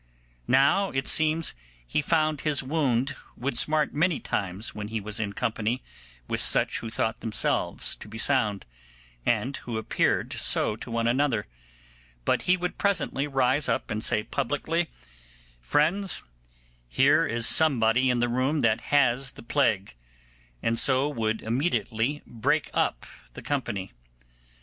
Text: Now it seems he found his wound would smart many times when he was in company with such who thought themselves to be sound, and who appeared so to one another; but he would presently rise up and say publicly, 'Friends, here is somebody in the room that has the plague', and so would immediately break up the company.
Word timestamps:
Now 0.47 0.89
it 0.89 1.07
seems 1.07 1.53
he 1.85 2.01
found 2.01 2.41
his 2.41 2.63
wound 2.63 3.15
would 3.37 3.55
smart 3.55 3.93
many 3.93 4.19
times 4.19 4.73
when 4.73 4.87
he 4.87 4.99
was 4.99 5.19
in 5.19 5.33
company 5.33 5.83
with 6.27 6.41
such 6.41 6.79
who 6.79 6.89
thought 6.89 7.19
themselves 7.19 7.95
to 7.97 8.07
be 8.07 8.17
sound, 8.17 8.65
and 9.27 9.55
who 9.57 9.77
appeared 9.77 10.33
so 10.33 10.75
to 10.75 10.89
one 10.89 11.05
another; 11.07 11.45
but 12.25 12.41
he 12.41 12.57
would 12.57 12.79
presently 12.79 13.27
rise 13.27 13.69
up 13.69 13.91
and 13.91 14.03
say 14.03 14.23
publicly, 14.23 14.89
'Friends, 15.61 16.23
here 16.89 17.27
is 17.27 17.45
somebody 17.45 18.09
in 18.09 18.17
the 18.19 18.27
room 18.27 18.61
that 18.61 18.81
has 18.81 19.33
the 19.33 19.43
plague', 19.43 19.93
and 20.63 20.79
so 20.79 21.07
would 21.07 21.43
immediately 21.43 22.23
break 22.25 22.71
up 22.73 23.05
the 23.35 23.43
company. 23.43 23.91